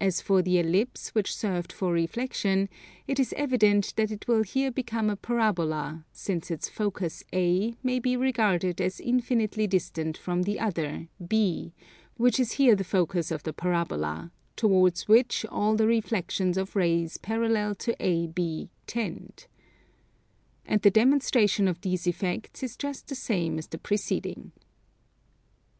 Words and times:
As 0.00 0.20
for 0.20 0.42
the 0.42 0.60
Ellipse 0.60 1.08
which 1.12 1.34
served 1.34 1.72
for 1.72 1.90
reflexion, 1.92 2.68
it 3.08 3.18
is 3.18 3.34
evident 3.36 3.94
that 3.96 4.12
it 4.12 4.28
will 4.28 4.44
here 4.44 4.70
become 4.70 5.10
a 5.10 5.16
parabola, 5.16 6.06
since 6.12 6.52
its 6.52 6.68
focus 6.68 7.24
A 7.34 7.76
may 7.82 7.98
be 7.98 8.16
regarded 8.16 8.80
as 8.80 9.00
infinitely 9.00 9.66
distant 9.66 10.16
from 10.16 10.44
the 10.44 10.60
other, 10.60 11.08
B, 11.26 11.74
which 12.16 12.38
is 12.38 12.52
here 12.52 12.76
the 12.76 12.84
focus 12.84 13.32
of 13.32 13.42
the 13.42 13.52
parabola, 13.52 14.30
towards 14.54 15.08
which 15.08 15.44
all 15.46 15.74
the 15.74 15.88
reflexions 15.88 16.56
of 16.56 16.76
rays 16.76 17.16
parallel 17.16 17.74
to 17.74 17.96
AB 18.00 18.70
tend. 18.86 19.48
And 20.64 20.80
the 20.82 20.92
demonstration 20.92 21.66
of 21.66 21.80
these 21.80 22.06
effects 22.06 22.62
is 22.62 22.76
just 22.76 23.08
the 23.08 23.16
same 23.16 23.58
as 23.58 23.66
the 23.66 23.78
preceding. 23.78 24.52